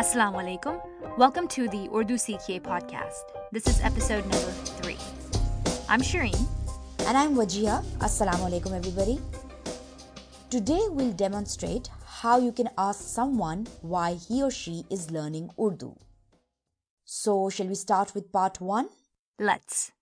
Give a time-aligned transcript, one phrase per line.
[0.00, 0.78] Assalamu alaikum.
[1.16, 3.30] Welcome to the Urdu Seekhiye podcast.
[3.50, 4.98] This is episode number three.
[5.88, 6.42] I'm Shireen.
[7.06, 7.82] And I'm Wajiha.
[8.08, 9.18] Assalamu alaikum, everybody.
[10.50, 15.96] Today we'll demonstrate how you can ask someone why he or she is learning Urdu.
[17.06, 18.90] So, shall we start with part one?
[19.38, 19.92] Let's.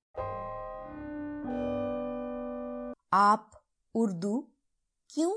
[3.13, 3.63] आप
[3.95, 4.35] उर्दू
[5.15, 5.33] क्यों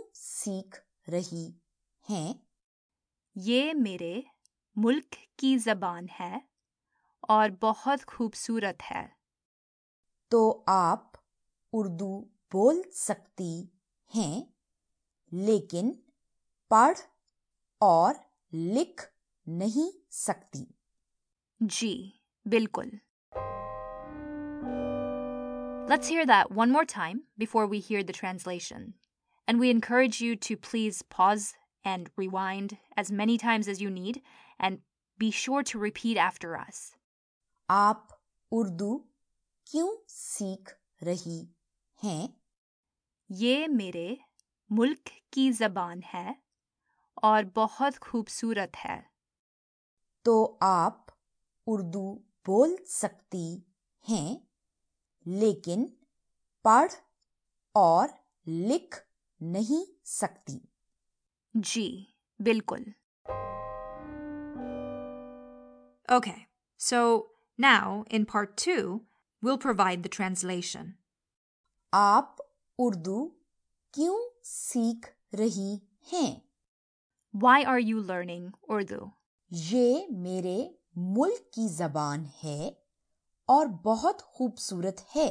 [1.11, 1.53] rahi
[2.09, 2.39] hain?
[3.35, 4.23] Ye mere
[4.77, 6.41] मुल्क की जबान है
[7.29, 9.07] और बहुत खूबसूरत है
[10.31, 11.13] तो आप
[11.73, 12.13] उर्दू
[12.51, 13.53] बोल सकती
[14.11, 14.47] हैं
[15.33, 15.97] लेकिन
[16.71, 16.97] पढ़
[17.81, 18.19] और
[18.53, 19.09] लिख
[19.47, 20.67] नहीं सकती
[21.61, 21.93] जी
[22.45, 22.99] बिल्कुल
[25.89, 28.95] Let's hear that one more time before we hear the translation.
[29.47, 31.45] And we encourage you to please pause
[31.85, 34.21] and rewind as many times as you need
[34.63, 34.77] and
[35.19, 36.93] be sure to repeat after us.
[37.69, 39.05] आप उर्दू
[39.67, 41.55] क्यों सीख रही
[42.03, 42.41] हैं?
[43.31, 44.17] ये मेरे
[44.71, 46.43] मुल्क की जबान है
[47.23, 49.09] और बहुत खूबसूरत है।
[50.25, 51.07] तो आप
[51.67, 53.73] उर्दू बोल सकती
[54.09, 54.47] हैं
[55.27, 55.97] लेकिन
[56.65, 56.91] पढ़
[57.75, 58.07] और
[58.47, 59.05] लिख
[59.41, 60.69] नहीं सकती।
[61.57, 62.85] जी बिल्कुल।
[66.08, 67.26] Okay, so
[67.58, 69.02] now in part two,
[69.42, 70.94] we'll provide the translation.
[71.92, 72.36] आप
[72.78, 73.20] उर्दू
[73.94, 75.80] क्यों सीख रही
[76.12, 76.40] हैं
[77.34, 79.10] Why are you learning Urdu?
[79.52, 80.58] ये मेरे
[80.98, 82.76] मुल्क की जबान है
[83.48, 85.28] और बहुत खूबसूरत है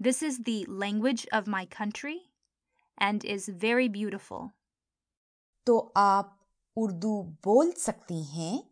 [0.00, 2.16] This is the language of my country
[2.98, 4.48] and is very beautiful.
[5.66, 6.36] तो आप
[6.76, 8.70] उर्दू बोल सकती हैं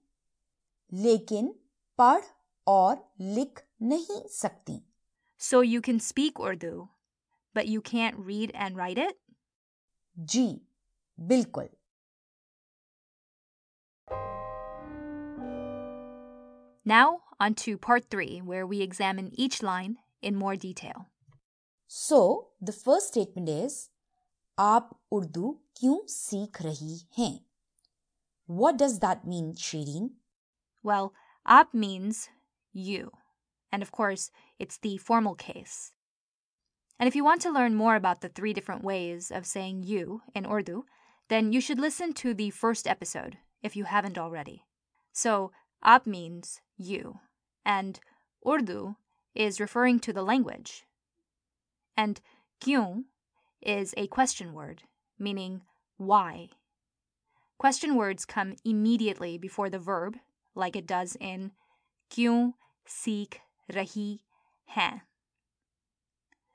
[0.93, 1.55] लेकिन
[1.99, 2.23] पढ़
[2.67, 4.81] और लिख नहीं सकती
[5.41, 6.89] So you can speak Urdu,
[7.55, 9.17] but you can't read and write it?
[10.17, 10.47] जी
[11.19, 11.69] बिल्कुल
[16.85, 21.07] Now, on to part three, where we examine each line in more detail.
[21.91, 23.75] So, the first statement is
[24.59, 25.51] आप उर्दू
[25.81, 27.33] क्यों सीख रही हैं
[28.49, 30.09] What does that mean, Shireen?
[30.84, 31.14] Well,
[31.48, 32.30] ab means
[32.74, 33.12] you,
[33.72, 35.94] and of course it's the formal case.
[37.00, 40.22] And if you want to learn more about the three different ways of saying you
[40.36, 40.86] in Urdu,
[41.30, 44.66] then you should listen to the first episode if you haven't already.
[45.14, 45.52] So,
[45.84, 47.20] ab means you,
[47.66, 48.00] and
[48.48, 48.96] Urdu
[49.34, 50.84] is referring to the language.
[51.96, 52.20] And
[52.62, 53.06] kyun
[53.62, 54.84] is a question word,
[55.18, 55.62] meaning
[55.98, 56.50] why.
[57.58, 60.18] Question words come immediately before the verb
[60.56, 61.52] like it does in
[62.10, 62.54] kyun
[62.86, 63.42] seek
[63.72, 64.20] rahi
[64.66, 65.02] hain.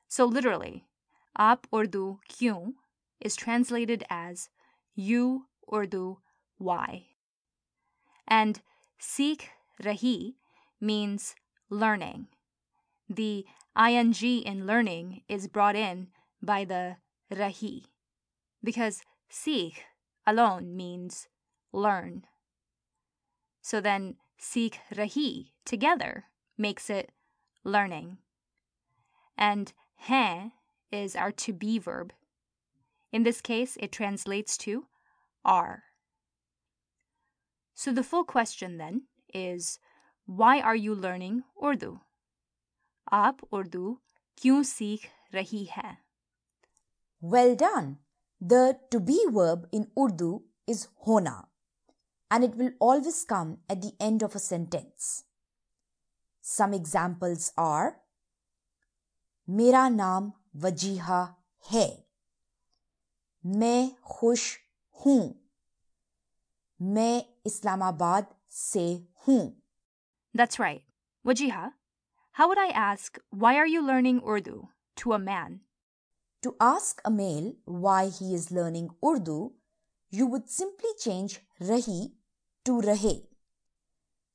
[0.08, 0.84] So literally,
[1.38, 2.74] aap Urdu kyun
[3.20, 4.48] is translated as
[4.94, 6.18] you Urdu
[6.58, 7.06] why.
[8.26, 8.60] And
[8.98, 9.50] seek
[9.82, 10.34] rahi
[10.80, 11.34] means
[11.70, 12.28] learning.
[13.08, 16.08] The ing in learning is brought in
[16.42, 16.96] by the
[17.32, 17.84] rahi
[18.62, 19.84] because seek
[20.26, 21.28] alone means
[21.72, 22.24] learn.
[23.68, 26.24] So then seek rahi together
[26.56, 27.12] makes it
[27.64, 28.16] learning.
[29.36, 30.52] And hain
[30.90, 32.14] is our to be verb.
[33.12, 34.86] In this case, it translates to
[35.44, 35.82] are.
[37.74, 39.02] So the full question then
[39.34, 39.78] is
[40.24, 42.00] why are you learning Urdu?
[43.12, 43.98] Aap Urdu
[44.40, 45.98] kyun seek rahi hai?
[47.20, 47.98] Well done.
[48.40, 51.47] The to be verb in Urdu is hona
[52.31, 55.23] and it will always come at the end of a sentence.
[56.41, 57.99] Some examples are
[59.49, 60.31] मेरा नाम
[60.63, 61.21] वजीहा
[61.71, 61.87] है
[63.45, 64.57] मैं खुश
[65.05, 65.19] हूँ
[66.81, 68.85] मैं इस्लामाबाद से
[69.27, 69.41] हूँ
[70.33, 70.81] That's right.
[71.25, 71.71] Wajiha,
[72.31, 75.59] how would I ask, why are you learning Urdu to a man?
[76.41, 79.51] To ask a male why he is learning Urdu,
[80.09, 82.11] you would simply change rahi
[82.67, 83.23] to rahe.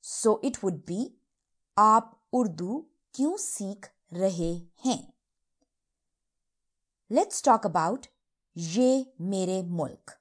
[0.03, 1.01] So it would be
[1.77, 2.77] आप उर्दू
[3.15, 4.53] क्यों सीख रहे
[4.85, 5.01] हैं
[7.11, 8.07] Let's talk about
[8.57, 10.11] ये मेरे मुल्क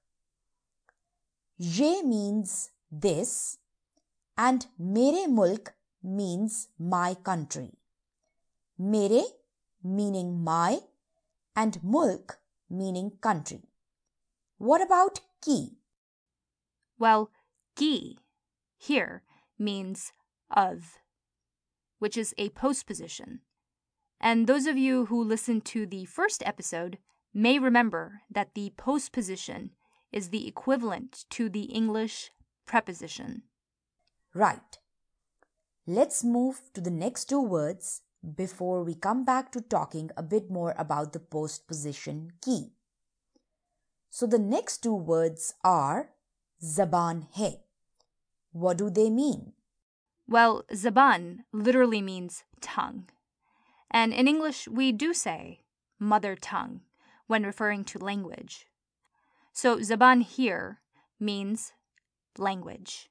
[1.60, 2.52] ये means
[3.04, 3.32] this
[4.38, 4.66] and
[4.96, 5.70] मेरे मुल्क
[6.18, 6.58] means
[6.92, 7.68] my country.
[8.80, 9.22] मेरे
[9.84, 10.78] meaning my
[11.56, 12.38] and mulk
[12.70, 13.62] meaning country.
[14.60, 15.58] What about ki?
[16.98, 17.30] Well,
[17.75, 18.17] ki
[18.77, 19.23] here
[19.57, 20.11] means
[20.49, 20.99] of,
[21.99, 23.41] which is a postposition.
[24.19, 26.97] And those of you who listened to the first episode
[27.33, 29.71] may remember that the postposition
[30.11, 32.31] is the equivalent to the English
[32.65, 33.43] preposition.
[34.33, 34.77] Right.
[35.85, 38.01] Let's move to the next two words
[38.35, 42.71] before we come back to talking a bit more about the postposition key.
[44.09, 46.11] So the next two words are
[46.63, 47.59] zaban hai.
[48.51, 49.53] What do they mean?
[50.27, 53.09] Well, zaban literally means tongue.
[53.91, 55.61] And in English, we do say
[55.99, 56.81] mother tongue
[57.27, 58.67] when referring to language.
[59.51, 60.79] So zaban here
[61.19, 61.73] means
[62.37, 63.09] language.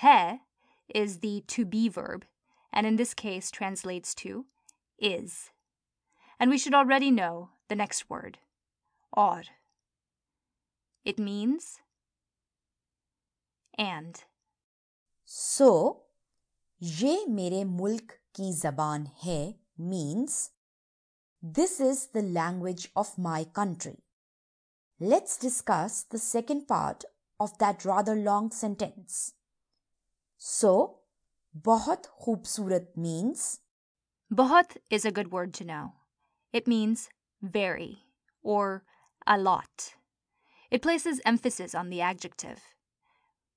[0.00, 0.40] He
[0.94, 2.24] is the to be verb,
[2.72, 4.46] and in this case translates to
[4.98, 5.50] is.
[6.38, 8.38] And we should already know the next word,
[9.12, 9.42] or.
[11.04, 11.80] It means
[13.78, 14.22] and.
[15.24, 16.02] So
[16.78, 20.50] ye mere mulk ki zaban hai means
[21.42, 23.98] this is the language of my country.
[24.98, 27.04] Let's discuss the second part
[27.38, 29.34] of that rather long sentence.
[30.38, 31.00] So
[31.68, 33.60] bahut khoobsurat means
[34.32, 35.92] bahut is a good word to know.
[36.52, 37.10] It means
[37.42, 37.98] very
[38.42, 38.84] or
[39.26, 39.94] a lot.
[40.70, 42.60] It places emphasis on the adjective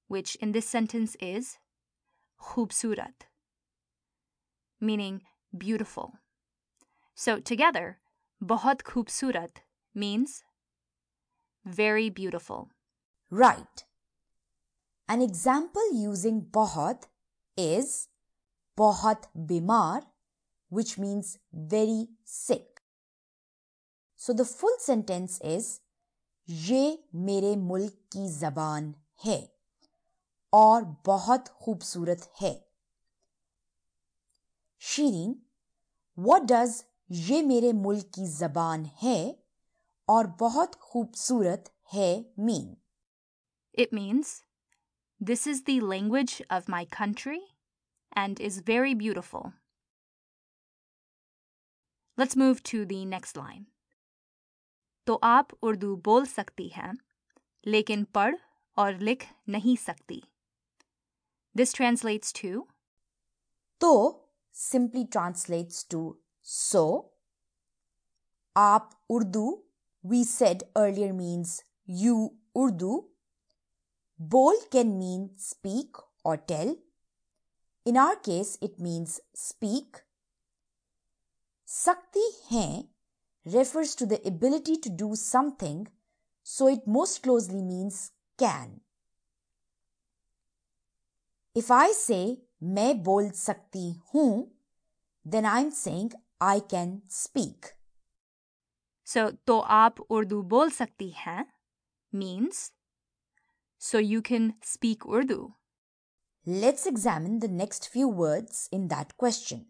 [0.09, 1.59] which in this sentence is
[2.41, 3.27] खूबसूरत,
[4.81, 5.23] meaning
[5.57, 6.13] beautiful.
[7.15, 7.99] So together,
[8.43, 9.63] बहुत खूबसूरत
[9.95, 10.43] means
[11.65, 12.71] very beautiful.
[13.31, 13.85] Right.
[15.09, 17.09] An example using बहुत
[17.57, 18.09] is
[18.79, 20.03] बहुत बीमार,
[20.71, 22.81] which means very sick.
[24.17, 25.81] So the full sentence is
[26.49, 28.95] ये मेरे मुल्क की जबान
[29.25, 29.39] है
[30.54, 32.70] और बहुत खूबसूरत है।
[34.80, 35.36] शीरीन
[36.20, 39.46] वट डज ये मेरे मुल्क की जबान है
[40.10, 42.78] और बहुत खूबसूरत है mean?
[43.76, 44.44] It means
[45.24, 47.42] this is language of my country
[48.18, 49.52] and is very beautiful
[52.20, 53.66] let's move to the next line
[55.08, 56.94] तो आप उर्दू बोल सकती हैं,
[57.66, 58.36] लेकिन पढ़
[58.78, 60.24] और लिख नहीं सकती।
[61.54, 62.68] This translates to
[63.80, 64.16] To
[64.52, 67.12] simply translates to so.
[68.56, 69.60] Aap Urdu,
[70.04, 73.06] we said earlier, means you Urdu.
[74.18, 76.76] Bol can mean speak or tell.
[77.86, 80.02] In our case, it means speak.
[81.64, 82.84] Sakti hai
[83.46, 85.88] refers to the ability to do something,
[86.44, 88.82] so it most closely means can.
[91.59, 94.51] If I say मैं बोल सकती हूँ,
[95.25, 97.73] then I'm saying I can speak.
[99.07, 101.45] So तो आप उर्दू बोल सकती हैं
[102.15, 102.71] means
[103.81, 105.53] so you can speak Urdu.
[106.47, 109.61] Let's examine the next few words in that question.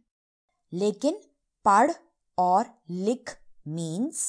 [0.73, 1.21] लेकिन
[1.65, 1.91] पढ़
[2.39, 3.37] और लिख
[3.69, 4.23] means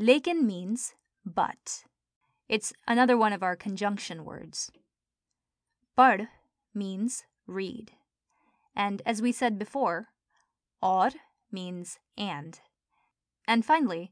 [0.00, 0.94] Lekin means
[1.26, 1.84] but.
[2.48, 4.70] It's another one of our conjunction words.
[5.95, 6.27] Pad
[6.73, 7.91] means read.
[8.75, 10.07] And as we said before,
[10.81, 11.11] or
[11.51, 12.59] means and.
[13.47, 14.11] And finally,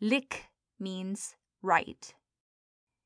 [0.00, 0.46] lik
[0.78, 2.14] means write.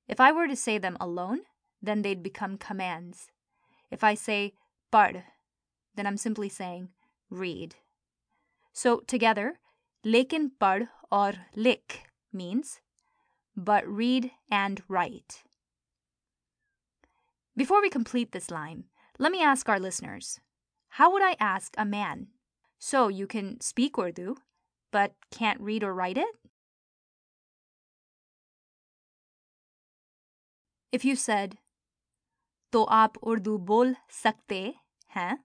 [0.07, 1.41] If I were to say them alone,
[1.83, 3.31] then they'd become commands.
[3.91, 4.55] If I say
[4.93, 5.25] pad,
[5.97, 6.91] then I'm simply saying
[7.31, 7.77] read.
[8.73, 9.59] So together,
[10.05, 12.81] lekin pad or lik means
[13.57, 15.45] but read and write.
[17.56, 18.86] Before we complete this line,
[19.18, 20.40] let me ask our listeners
[20.94, 22.28] how would I ask a man?
[22.80, 24.36] So you can speak Urdu,
[24.92, 26.36] but can't read or write it?
[30.92, 31.58] If you said,
[32.72, 34.76] तो आप उर्दू बोल सकते
[35.16, 35.38] हैं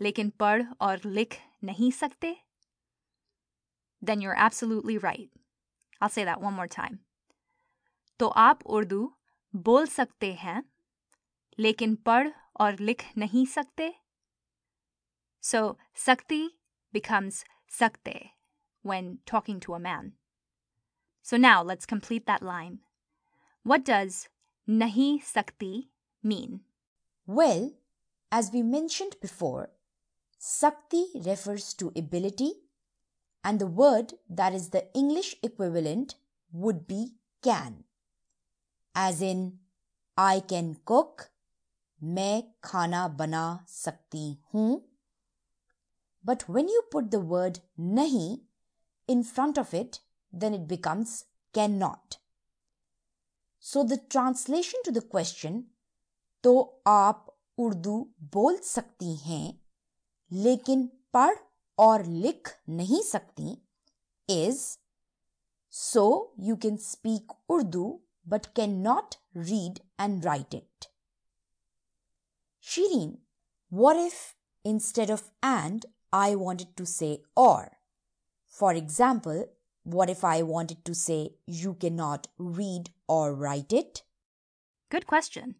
[0.00, 2.36] लेकिन पढ़ और लिख नहीं सकते
[4.02, 5.30] then you're absolutely right.
[6.00, 6.98] I'll say that one more time.
[8.18, 9.12] तो आप उर्दू
[9.54, 10.62] बोल सकते हैं
[11.58, 12.28] लेकिन पढ़
[12.60, 13.92] और लिख नहीं सकते
[15.42, 16.40] So sakti
[16.92, 17.44] becomes
[17.80, 18.32] sakte
[18.82, 20.12] when talking to a man.
[21.22, 22.80] So now let's complete that line.
[23.62, 24.28] What does
[24.68, 25.90] nahi sakti
[26.22, 26.60] mean?
[27.26, 27.72] Well,
[28.32, 29.70] as we mentioned before,
[30.38, 32.52] Sakti refers to ability,
[33.44, 36.14] and the word that is the English equivalent
[36.52, 37.84] would be can,
[38.94, 39.58] as in
[40.16, 41.30] I can cook.
[42.01, 44.81] मैं खाना बना सकती हूँ।
[46.25, 47.57] But when you put the word
[47.95, 48.37] नहीं
[49.09, 49.97] in front of it
[50.33, 51.21] then it becomes
[51.55, 52.15] can not
[53.63, 55.63] so the translation to the question
[56.43, 57.25] तो आप
[57.57, 57.97] उर्दू
[58.33, 59.61] बोल सकती हैं,
[60.31, 61.35] लेकिन पढ़
[61.77, 63.51] और लिख नहीं सकती
[64.29, 64.61] is
[65.73, 66.03] so
[66.39, 67.87] you can speak Urdu
[68.27, 70.87] but can not read and write it
[72.64, 73.18] Shireen,
[73.68, 74.34] what if
[74.64, 77.78] instead of and I wanted to say or?
[78.46, 79.46] For example,
[79.84, 84.02] what if I wanted to say you cannot read or write it?
[84.90, 85.56] Good question.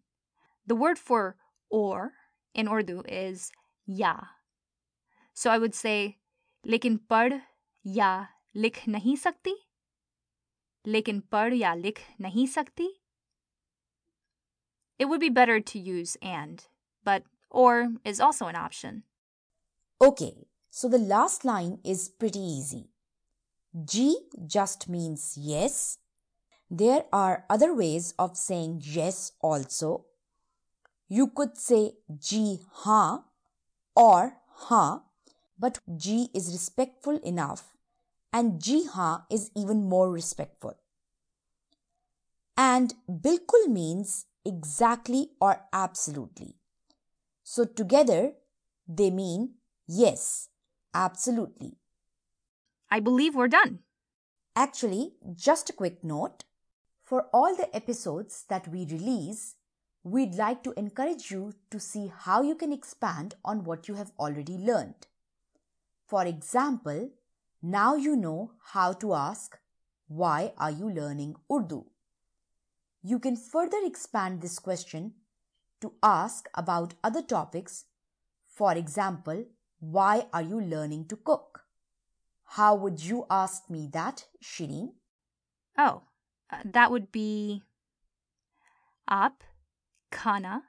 [0.67, 1.37] The word for
[1.69, 2.13] or
[2.53, 3.51] in Urdu is
[3.85, 4.15] ya.
[5.33, 6.17] So I would say
[6.65, 7.33] लेकिन पढ़
[7.85, 9.55] या लिख नहीं सकती
[10.87, 12.87] लेकिन पढ़ या लिख नहीं सकती
[14.99, 16.63] It would be better to use and,
[17.06, 19.04] but or is also an option.
[20.02, 20.34] Okay,
[20.68, 22.90] so the last line is pretty easy.
[23.84, 25.98] G just means yes.
[26.68, 30.06] There are other ways of saying yes also.
[31.08, 33.24] You could say G ha
[33.94, 35.04] or ha,
[35.58, 37.76] but G is respectful enough
[38.32, 40.74] and G ha is even more respectful.
[42.56, 46.56] And bilkul means exactly or absolutely.
[47.48, 48.32] So together
[48.88, 49.54] they mean
[49.86, 50.48] yes,
[50.92, 51.76] absolutely.
[52.90, 53.78] I believe we're done.
[54.56, 56.42] Actually, just a quick note
[57.04, 59.54] for all the episodes that we release,
[60.02, 64.10] we'd like to encourage you to see how you can expand on what you have
[64.18, 65.06] already learned.
[66.04, 67.10] For example,
[67.62, 69.56] now you know how to ask,
[70.08, 71.84] Why are you learning Urdu?
[73.04, 75.14] You can further expand this question
[75.81, 77.85] to ask about other topics.
[78.47, 79.45] For example,
[79.79, 81.65] why are you learning to cook?
[82.43, 84.89] How would you ask me that, Shireen?
[85.77, 86.03] Oh,
[86.51, 87.61] uh, that would be
[89.09, 89.39] आप
[90.13, 90.61] खाना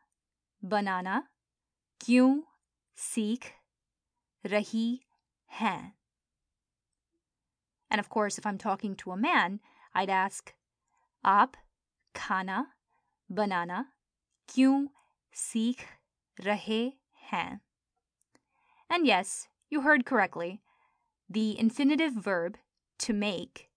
[0.64, 1.22] बनाना
[2.00, 2.42] क्यों
[2.96, 3.50] सीख
[4.46, 5.00] रही
[5.60, 5.92] हैं?
[7.90, 9.60] And of course, if I'm talking to a man,
[9.94, 10.52] I'd ask
[11.24, 11.52] आप
[12.16, 12.66] खाना
[13.32, 13.84] बनाना
[14.48, 14.86] क्यों
[15.36, 15.84] सीख
[16.40, 16.92] रहे
[17.32, 17.60] हैं?
[18.90, 20.60] And yes, you heard correctly.
[21.28, 22.58] The infinitive verb
[22.98, 23.70] to make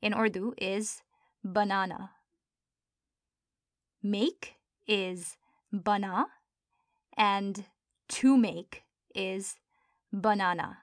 [0.00, 1.02] in Urdu is
[1.44, 2.10] banana.
[4.02, 4.56] Make
[4.86, 5.36] is
[5.72, 6.26] bana
[7.16, 7.64] and
[8.08, 8.82] to make
[9.14, 9.56] is
[10.12, 10.78] banana.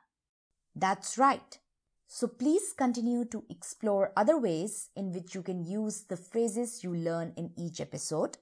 [0.75, 1.59] That's right.
[2.07, 6.93] So please continue to explore other ways in which you can use the phrases you
[6.93, 8.37] learn in each episode.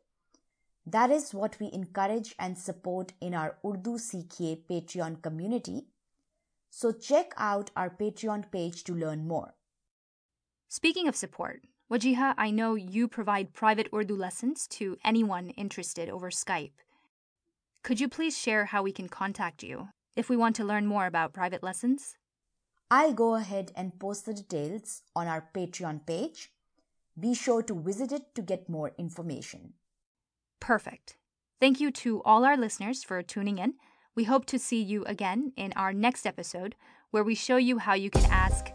[0.85, 5.87] that is what we encourage and support in our Urdu Seekhiye Patreon community.
[6.71, 9.55] So check out our Patreon page to learn more.
[10.69, 16.31] Speaking of support, Wajiha, I know you provide private Urdu lessons to anyone interested over
[16.31, 16.73] Skype.
[17.85, 21.07] Could you please share how we can contact you if we want to learn more
[21.07, 22.17] about private lessons?
[22.91, 26.51] I'll go ahead and post the details on our Patreon page.
[27.19, 29.75] Be sure to visit it to get more information.
[30.63, 31.17] Perfect.
[31.61, 33.75] Thank you to all our listeners for tuning in.
[34.15, 36.77] We hope to see you again in our next episode
[37.11, 38.71] where we show you how you can ask,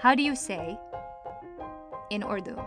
[0.00, 0.76] How do you say
[2.10, 2.58] in Urdu?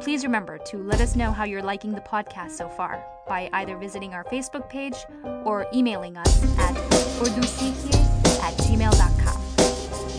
[0.00, 3.76] Please remember to let us know how you're liking the podcast so far by either
[3.76, 4.96] visiting our Facebook page
[5.44, 6.74] or emailing us at
[7.18, 7.92] urdusikye
[8.40, 9.42] at gmail.com.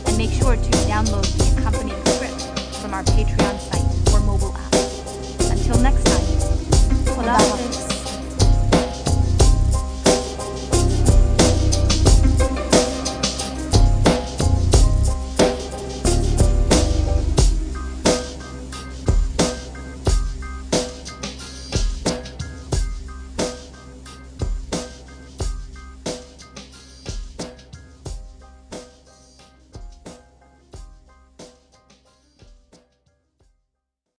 [0.08, 4.74] And make sure to download the accompanying script from our Patreon site or mobile app.
[5.52, 6.18] Until next time,
[7.28, 7.57] salaam.